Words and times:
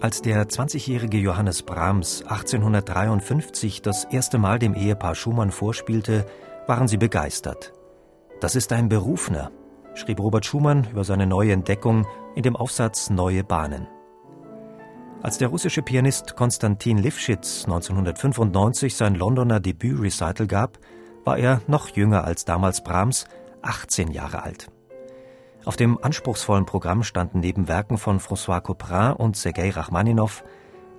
Als 0.00 0.22
der 0.22 0.48
20-jährige 0.48 1.18
Johannes 1.18 1.62
Brahms 1.62 2.22
1853 2.22 3.82
das 3.82 4.04
erste 4.04 4.38
Mal 4.38 4.58
dem 4.58 4.74
Ehepaar 4.74 5.14
Schumann 5.14 5.50
vorspielte, 5.50 6.24
waren 6.66 6.88
sie 6.88 6.96
begeistert. 6.96 7.74
Das 8.40 8.54
ist 8.56 8.72
ein 8.72 8.88
Berufener, 8.88 9.50
schrieb 9.94 10.20
Robert 10.20 10.46
Schumann 10.46 10.88
über 10.90 11.04
seine 11.04 11.26
neue 11.26 11.52
Entdeckung 11.52 12.06
in 12.34 12.42
dem 12.42 12.56
Aufsatz 12.56 13.10
Neue 13.10 13.44
Bahnen. 13.44 13.88
Als 15.20 15.36
der 15.36 15.48
russische 15.48 15.82
Pianist 15.82 16.34
Konstantin 16.34 16.96
Lifschitz 16.96 17.64
1995 17.64 18.96
sein 18.96 19.14
Londoner 19.16 19.60
Debüt-Recital 19.60 20.46
gab, 20.46 20.78
war 21.26 21.36
er 21.36 21.60
noch 21.66 21.90
jünger 21.90 22.24
als 22.24 22.46
damals 22.46 22.82
Brahms, 22.82 23.26
18 23.60 24.12
Jahre 24.12 24.44
alt. 24.44 24.70
Auf 25.66 25.76
dem 25.76 26.02
anspruchsvollen 26.02 26.64
Programm 26.64 27.02
standen 27.02 27.40
neben 27.40 27.68
Werken 27.68 27.98
von 27.98 28.18
François 28.18 28.60
Couperin 28.60 29.12
und 29.12 29.36
Sergei 29.36 29.70
Rachmaninow 29.70 30.42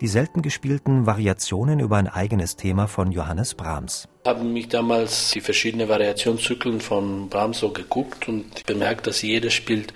die 0.02 0.08
selten 0.08 0.42
gespielten 0.42 1.06
Variationen 1.06 1.80
über 1.80 1.98
ein 1.98 2.08
eigenes 2.08 2.56
Thema 2.56 2.88
von 2.88 3.12
Johannes 3.12 3.54
Brahms. 3.54 4.08
Ich 4.24 4.30
habe 4.30 4.44
mich 4.44 4.68
damals 4.68 5.30
die 5.30 5.42
verschiedenen 5.42 5.90
Variationszyklen 5.90 6.82
von 6.82 7.30
Brahms 7.30 7.60
so 7.60 7.70
geguckt 7.70 8.28
und 8.28 8.66
bemerkt, 8.66 9.06
dass 9.06 9.22
jeder 9.22 9.52
spielt 9.52 9.94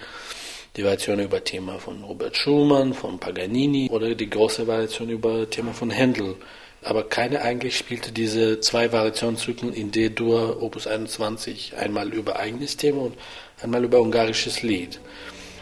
die 0.78 0.84
Variation 0.84 1.20
über 1.20 1.44
Thema 1.44 1.80
von 1.80 2.04
Robert 2.04 2.38
Schumann, 2.38 2.94
von 2.94 3.20
Paganini 3.20 3.90
oder 3.92 4.14
die 4.14 4.30
große 4.30 4.68
Variation 4.68 5.10
über 5.10 5.50
Thema 5.50 5.74
von 5.74 5.90
Händel. 5.90 6.36
Aber 6.84 7.04
keine 7.04 7.42
eigentlich 7.42 7.76
spielte 7.76 8.12
diese 8.12 8.60
zwei 8.60 8.92
Variationszyklen 8.92 9.74
in 9.74 9.92
D-Dur 9.92 10.62
Opus 10.62 10.86
21 10.86 11.76
einmal 11.78 12.14
über 12.14 12.38
eigenes 12.38 12.78
Thema 12.78 13.02
und 13.02 13.18
einmal 13.62 13.84
über 13.84 14.02
ungarisches 14.02 14.62
Lied. 14.62 15.00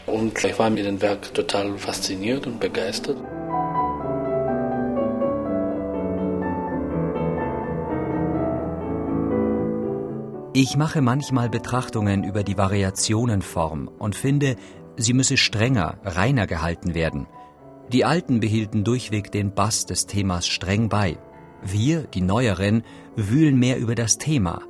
Und 0.06 0.44
ich 0.44 0.60
war 0.60 0.70
mit 0.70 0.86
dem 0.86 1.02
Werk 1.02 1.34
total 1.34 1.78
fasziniert 1.78 2.46
und 2.46 2.60
begeistert. 2.60 3.18
Ich 10.56 10.78
mache 10.78 11.02
manchmal 11.02 11.50
Betrachtungen 11.50 12.24
über 12.24 12.44
die 12.44 12.58
Variationenform 12.58 13.88
und 13.88 14.16
finde, 14.16 14.56
sie 14.98 15.14
müsse 15.14 15.38
strenger, 15.38 15.98
reiner 16.04 16.46
gehalten 16.46 16.94
werden. 16.94 17.28
Die 17.92 18.06
Alten 18.06 18.40
behielten 18.40 18.84
durchweg 18.84 19.32
den 19.32 19.56
Bass 19.56 19.86
des 19.88 20.06
Themas 20.06 20.48
streng 20.48 20.90
bei. 20.90 21.18
Wir, 21.64 22.04
die 22.04 22.22
Neueren, 22.22 22.84
wühlen 23.16 23.58
mehr 23.58 23.78
über 23.78 23.96
das 23.96 24.20
Thema. 24.20 24.62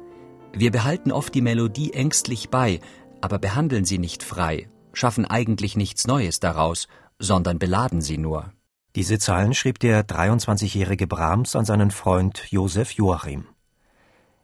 Wir 0.55 0.71
behalten 0.71 1.11
oft 1.11 1.33
die 1.33 1.41
Melodie 1.41 1.93
ängstlich 1.93 2.49
bei, 2.49 2.79
aber 3.23 3.39
behandeln 3.39 3.85
sie 3.85 3.99
nicht 3.99 4.21
frei, 4.21 4.67
schaffen 4.91 5.23
eigentlich 5.23 5.77
nichts 5.77 6.07
Neues 6.07 6.41
daraus, 6.41 6.89
sondern 7.19 7.57
beladen 7.57 8.01
sie 8.01 8.17
nur. 8.17 8.51
Diese 8.97 9.17
Zeilen 9.17 9.53
schrieb 9.53 9.79
der 9.79 10.05
23-jährige 10.05 11.07
Brahms 11.07 11.55
an 11.55 11.63
seinen 11.63 11.91
Freund 11.91 12.51
Josef 12.51 12.91
Joachim. 12.91 13.45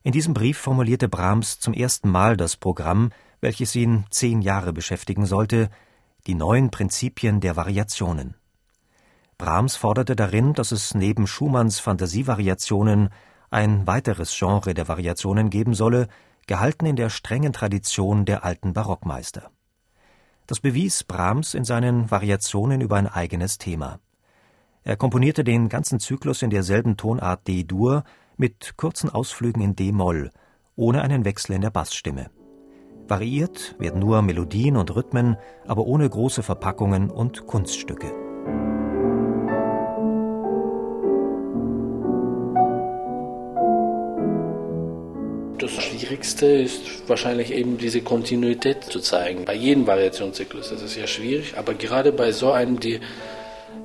In 0.02 0.14
diesem 0.14 0.34
Brief 0.34 0.58
formulierte 0.58 1.09
Brahms 1.09 1.59
zum 1.59 1.74
ersten 1.74 2.09
Mal 2.09 2.38
das 2.38 2.56
Programm, 2.56 3.12
welches 3.42 3.76
ihn 3.76 4.06
zehn 4.12 4.42
Jahre 4.42 4.72
beschäftigen 4.72 5.25
sollte, 5.25 5.70
die 6.25 6.36
neuen 6.36 6.72
Prinzipien 6.72 7.42
der 7.42 7.58
Variationen. 7.58 8.36
Brahms 9.38 9.75
forderte 9.75 10.16
darin, 10.16 10.54
dass 10.54 10.72
es 10.72 10.96
neben 10.96 11.28
Schumanns 11.28 11.81
Fantasievariationen 11.81 13.09
ein 13.50 13.86
weiteres 13.88 14.34
Genre 14.40 14.74
der 14.74 14.88
Variationen 14.88 15.50
geben 15.50 15.74
solle, 15.74 16.08
gehalten 16.50 16.88
in 16.88 16.96
der 16.96 17.12
strengen 17.12 17.54
Tradition 17.54 18.26
der 18.26 18.44
alten 18.44 18.74
Barockmeister. 18.74 19.52
Das 20.48 20.60
bewies 20.60 21.04
Brahms 21.04 21.54
in 21.54 21.64
seinen 21.64 22.10
Variationen 22.10 22.82
über 22.82 22.96
ein 22.96 23.06
eigenes 23.08 23.60
Thema. 23.60 24.00
Er 24.84 24.98
komponierte 24.98 25.44
den 25.44 25.70
ganzen 25.70 26.00
Zyklus 26.00 26.42
in 26.42 26.50
derselben 26.50 26.98
Tonart 26.98 27.48
D-Dur 27.48 28.04
mit 28.36 28.74
kurzen 28.78 29.12
Ausflügen 29.12 29.62
in 29.62 29.76
D-Moll, 29.76 30.32
ohne 30.76 31.04
einen 31.04 31.24
Wechsel 31.24 31.54
in 31.54 31.62
der 31.62 31.70
Bassstimme. 31.70 32.32
Variiert 33.08 33.76
werden 33.78 34.00
nur 34.00 34.24
Melodien 34.24 34.76
und 34.76 34.96
Rhythmen, 34.96 35.38
aber 35.68 35.86
ohne 35.86 36.10
große 36.10 36.42
Verpackungen 36.42 37.12
und 37.12 37.46
Kunststücke. 37.46 38.29
Schwierigste 46.19 46.47
ist 46.47 47.07
wahrscheinlich 47.07 47.53
eben 47.53 47.78
diese 47.78 48.02
Kontinuität 48.02 48.84
zu 48.84 49.00
zeigen. 49.00 49.46
Bei 49.46 49.53
jedem 49.53 49.88
Variationszyklus 49.88 50.69
ist 50.69 50.81
es 50.81 50.97
ja 50.97 51.07
schwierig, 51.07 51.53
aber 51.56 51.74
gerade 51.75 52.12
bei 52.12 52.34
so 52.34 52.52
einem, 52.52 52.78
die 52.78 53.00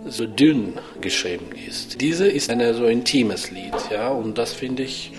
so 0.04 0.26
dünn 0.26 0.80
geschrieben 1.00 1.50
ist. 1.68 2.00
Diese 2.00 2.26
ist 2.26 2.50
ein 2.50 2.74
so 2.74 2.86
intimes 2.86 3.52
Lied, 3.52 3.72
ja, 3.92 4.08
und 4.08 4.36
das 4.36 4.52
finde 4.52 4.82
ich 4.82 5.12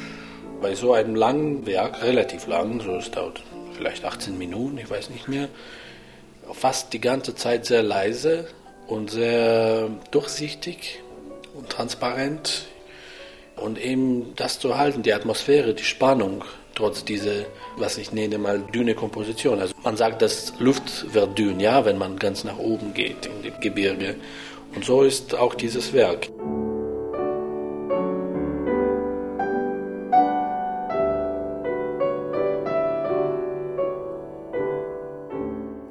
bei 0.61 0.75
so 0.75 0.91
einem 0.93 1.15
langen 1.15 1.65
Werk, 1.65 2.03
relativ 2.03 2.47
lang, 2.47 2.81
so 2.81 2.97
es 2.97 3.09
dauert 3.11 3.41
vielleicht 3.77 4.03
18 4.03 4.37
Minuten, 4.37 4.77
ich 4.77 4.89
weiß 4.89 5.09
nicht 5.09 5.29
mehr, 5.29 5.47
fast 6.51 6.91
die 6.91 6.99
ganze 6.99 7.33
Zeit 7.33 7.65
sehr 7.65 7.81
leise 7.81 8.45
und 8.87 9.09
sehr 9.09 9.89
durchsichtig 10.11 11.01
und 11.53 11.69
transparent 11.69 12.65
und 13.55 13.79
eben 13.79 14.35
das 14.35 14.59
zu 14.59 14.77
halten, 14.77 15.01
die 15.01 15.13
Atmosphäre, 15.13 15.73
die 15.73 15.85
Spannung, 15.85 16.43
trotz 16.75 17.05
dieser, 17.05 17.45
was 17.77 17.97
ich 17.97 18.11
nenne 18.11 18.37
mal, 18.37 18.59
dünne 18.59 18.93
Komposition. 18.93 19.59
Also 19.59 19.73
man 19.83 19.97
sagt, 19.97 20.21
dass 20.21 20.53
Luft 20.59 21.13
wird 21.13 21.37
dünn, 21.37 21.59
ja, 21.59 21.85
wenn 21.85 21.97
man 21.97 22.17
ganz 22.19 22.43
nach 22.43 22.57
oben 22.57 22.93
geht 22.93 23.25
in 23.25 23.41
die 23.43 23.51
Gebirge. 23.61 24.15
Und 24.75 24.85
so 24.85 25.01
ist 25.01 25.33
auch 25.35 25.55
dieses 25.55 25.93
Werk. 25.93 26.29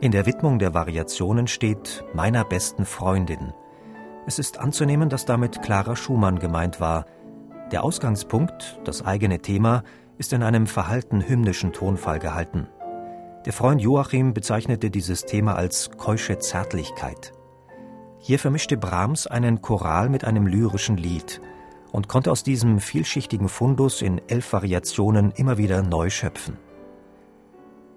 In 0.00 0.12
der 0.12 0.26
Widmung 0.26 0.58
der 0.58 0.74
Variationen 0.74 1.46
steht 1.46 2.04
meiner 2.12 2.44
besten 2.44 2.84
Freundin. 2.84 3.54
Es 4.26 4.38
ist 4.38 4.58
anzunehmen, 4.60 5.08
dass 5.08 5.24
damit 5.24 5.62
Clara 5.62 5.96
Schumann 5.96 6.38
gemeint 6.38 6.78
war, 6.78 7.06
der 7.72 7.82
Ausgangspunkt, 7.82 8.78
das 8.84 9.04
eigene 9.04 9.38
Thema, 9.38 9.82
ist 10.18 10.32
in 10.32 10.42
einem 10.42 10.66
verhalten 10.66 11.26
hymnischen 11.26 11.72
Tonfall 11.72 12.18
gehalten. 12.18 12.68
Der 13.44 13.52
Freund 13.52 13.80
Joachim 13.80 14.32
bezeichnete 14.32 14.90
dieses 14.90 15.24
Thema 15.26 15.54
als 15.54 15.90
keusche 15.98 16.38
Zärtlichkeit. 16.38 17.32
Hier 18.18 18.38
vermischte 18.38 18.76
Brahms 18.78 19.26
einen 19.26 19.60
Choral 19.60 20.08
mit 20.08 20.24
einem 20.24 20.46
lyrischen 20.46 20.96
Lied 20.96 21.42
und 21.92 22.08
konnte 22.08 22.32
aus 22.32 22.42
diesem 22.42 22.80
vielschichtigen 22.80 23.48
Fundus 23.48 24.00
in 24.00 24.20
elf 24.28 24.52
Variationen 24.52 25.30
immer 25.32 25.58
wieder 25.58 25.82
neu 25.82 26.08
schöpfen. 26.10 26.56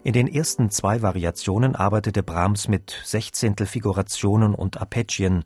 In 0.03 0.13
den 0.13 0.27
ersten 0.27 0.69
zwei 0.69 1.01
Variationen 1.01 1.75
arbeitete 1.75 2.24
Brahms 2.24 2.68
mit 2.68 3.00
Sechzehntelfigurationen 3.03 4.53
und 4.53 4.80
Arpeggien, 4.80 5.44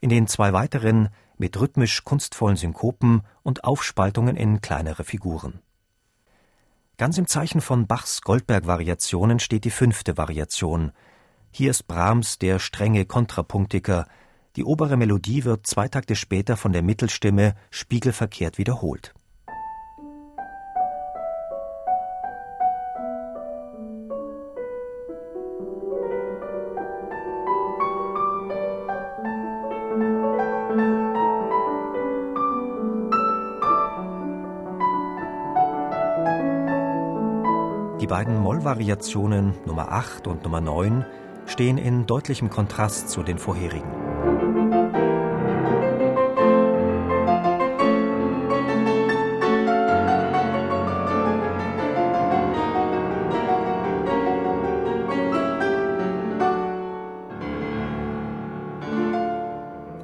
in 0.00 0.08
den 0.10 0.26
zwei 0.26 0.52
weiteren 0.52 1.08
mit 1.36 1.60
rhythmisch 1.60 2.04
kunstvollen 2.04 2.56
Synkopen 2.56 3.22
und 3.42 3.64
Aufspaltungen 3.64 4.36
in 4.36 4.60
kleinere 4.60 5.04
Figuren. 5.04 5.60
Ganz 7.00 7.16
im 7.16 7.26
Zeichen 7.26 7.62
von 7.62 7.86
Bachs 7.86 8.20
Goldberg-Variationen 8.20 9.38
steht 9.38 9.64
die 9.64 9.70
fünfte 9.70 10.18
Variation. 10.18 10.92
Hier 11.50 11.70
ist 11.70 11.84
Brahms 11.88 12.38
der 12.38 12.58
strenge 12.58 13.06
Kontrapunktiker. 13.06 14.06
Die 14.54 14.64
obere 14.64 14.98
Melodie 14.98 15.46
wird 15.46 15.66
zwei 15.66 15.88
Takte 15.88 16.14
später 16.14 16.58
von 16.58 16.74
der 16.74 16.82
Mittelstimme 16.82 17.54
spiegelverkehrt 17.70 18.58
wiederholt. 18.58 19.14
Beiden 38.10 38.40
Mollvariationen 38.40 39.54
Nummer 39.66 39.92
8 39.92 40.26
und 40.26 40.42
Nummer 40.42 40.60
9 40.60 41.06
stehen 41.46 41.78
in 41.78 42.06
deutlichem 42.06 42.50
Kontrast 42.50 43.08
zu 43.08 43.22
den 43.22 43.38
vorherigen. 43.38 43.86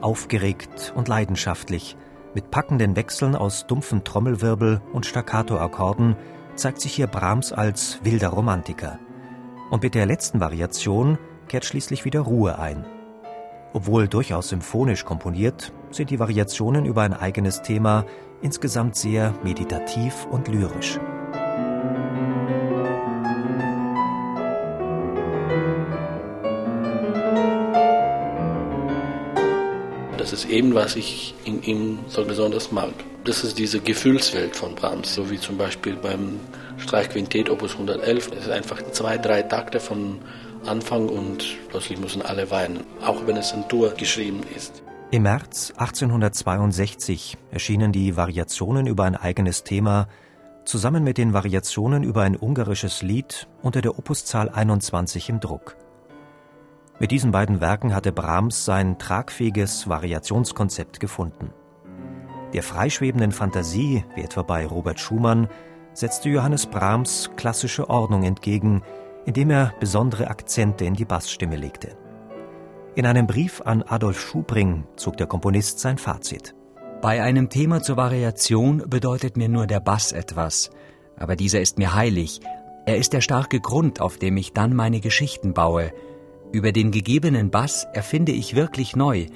Aufgeregt 0.00 0.92
und 0.94 1.08
leidenschaftlich, 1.08 1.96
mit 2.34 2.52
packenden 2.52 2.94
Wechseln 2.94 3.34
aus 3.34 3.66
dumpfen 3.66 4.04
Trommelwirbel 4.04 4.80
und 4.92 5.06
Staccato-Akkorden 5.06 6.14
zeigt 6.56 6.80
sich 6.80 6.94
hier 6.94 7.06
Brahms 7.06 7.52
als 7.52 8.00
wilder 8.02 8.28
Romantiker. 8.28 8.98
Und 9.70 9.82
mit 9.82 9.94
der 9.94 10.06
letzten 10.06 10.40
Variation 10.40 11.18
kehrt 11.48 11.64
schließlich 11.64 12.04
wieder 12.04 12.20
Ruhe 12.20 12.58
ein. 12.58 12.84
Obwohl 13.72 14.08
durchaus 14.08 14.48
symphonisch 14.48 15.04
komponiert, 15.04 15.72
sind 15.90 16.10
die 16.10 16.18
Variationen 16.18 16.86
über 16.86 17.02
ein 17.02 17.12
eigenes 17.12 17.62
Thema 17.62 18.06
insgesamt 18.42 18.96
sehr 18.96 19.34
meditativ 19.42 20.26
und 20.30 20.48
lyrisch. 20.48 20.98
Das 30.16 30.32
ist 30.32 30.46
eben, 30.46 30.74
was 30.74 30.96
ich 30.96 31.34
in 31.44 31.62
ihm 31.62 31.98
so 32.08 32.24
besonders 32.24 32.72
mag. 32.72 32.94
Das 33.26 33.42
ist 33.42 33.58
diese 33.58 33.80
Gefühlswelt 33.80 34.54
von 34.54 34.76
Brahms, 34.76 35.12
so 35.16 35.28
wie 35.28 35.40
zum 35.40 35.58
Beispiel 35.58 35.96
beim 35.96 36.38
Streichquintett 36.78 37.50
Opus 37.50 37.72
111. 37.72 38.30
Es 38.30 38.44
ist 38.44 38.50
einfach 38.50 38.80
zwei, 38.92 39.18
drei 39.18 39.42
Takte 39.42 39.80
von 39.80 40.20
Anfang 40.64 41.08
und 41.08 41.44
plötzlich 41.68 41.98
müssen 41.98 42.22
alle 42.22 42.52
weinen, 42.52 42.84
auch 43.04 43.26
wenn 43.26 43.36
es 43.36 43.50
in 43.50 43.66
Tour 43.68 43.90
geschrieben 43.94 44.42
ist. 44.54 44.80
Im 45.10 45.24
März 45.24 45.72
1862 45.76 47.36
erschienen 47.50 47.90
die 47.90 48.16
Variationen 48.16 48.86
über 48.86 49.02
ein 49.02 49.16
eigenes 49.16 49.64
Thema 49.64 50.06
zusammen 50.64 51.02
mit 51.02 51.18
den 51.18 51.32
Variationen 51.32 52.04
über 52.04 52.22
ein 52.22 52.36
ungarisches 52.36 53.02
Lied 53.02 53.48
unter 53.60 53.80
der 53.80 53.98
Opuszahl 53.98 54.50
21 54.50 55.30
im 55.30 55.40
Druck. 55.40 55.76
Mit 57.00 57.10
diesen 57.10 57.32
beiden 57.32 57.60
Werken 57.60 57.92
hatte 57.92 58.12
Brahms 58.12 58.64
sein 58.64 59.00
tragfähiges 59.00 59.88
Variationskonzept 59.88 61.00
gefunden. 61.00 61.50
Der 62.52 62.62
freischwebenden 62.62 63.32
Fantasie, 63.32 64.04
wie 64.14 64.22
etwa 64.22 64.42
bei 64.42 64.66
Robert 64.66 65.00
Schumann, 65.00 65.48
setzte 65.92 66.28
Johannes 66.28 66.66
Brahms 66.66 67.30
klassische 67.36 67.90
Ordnung 67.90 68.22
entgegen, 68.22 68.82
indem 69.24 69.50
er 69.50 69.74
besondere 69.80 70.28
Akzente 70.28 70.84
in 70.84 70.94
die 70.94 71.04
Bassstimme 71.04 71.56
legte. 71.56 71.96
In 72.94 73.06
einem 73.06 73.26
Brief 73.26 73.60
an 73.64 73.82
Adolf 73.82 74.20
Schubring 74.20 74.84
zog 74.96 75.16
der 75.16 75.26
Komponist 75.26 75.80
sein 75.80 75.98
Fazit. 75.98 76.54
Bei 77.02 77.22
einem 77.22 77.50
Thema 77.50 77.82
zur 77.82 77.96
Variation 77.96 78.84
bedeutet 78.88 79.36
mir 79.36 79.48
nur 79.48 79.66
der 79.66 79.80
Bass 79.80 80.12
etwas, 80.12 80.70
aber 81.16 81.36
dieser 81.36 81.60
ist 81.60 81.78
mir 81.78 81.94
heilig. 81.94 82.40
Er 82.86 82.96
ist 82.96 83.12
der 83.12 83.20
starke 83.20 83.60
Grund, 83.60 84.00
auf 84.00 84.16
dem 84.16 84.36
ich 84.36 84.52
dann 84.52 84.74
meine 84.74 85.00
Geschichten 85.00 85.52
baue, 85.52 85.92
über 86.52 86.72
den 86.72 86.90
gegebenen 86.90 87.50
Bass 87.50 87.86
erfinde 87.92 88.32
ich 88.32 88.54
wirklich 88.54 88.96
neu. 88.96 89.26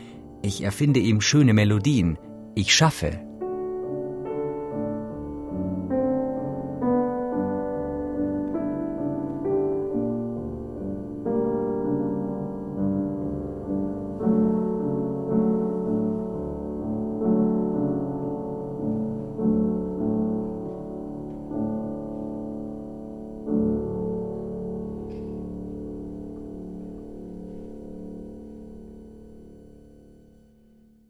Ich 0.42 0.62
erfinde 0.62 1.00
ihm 1.00 1.20
schöne 1.20 1.52
Melodien. 1.52 2.18
Ich 2.62 2.74
schaffe, 2.74 3.18